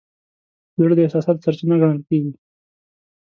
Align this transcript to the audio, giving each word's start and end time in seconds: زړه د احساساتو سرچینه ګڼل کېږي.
زړه 0.81 0.93
د 0.95 0.99
احساساتو 1.05 1.43
سرچینه 1.45 1.75
ګڼل 1.81 1.99
کېږي. 2.07 2.31